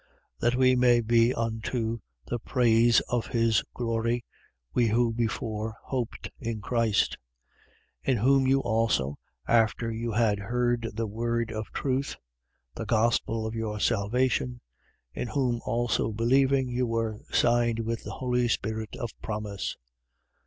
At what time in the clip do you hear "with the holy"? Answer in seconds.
17.81-18.47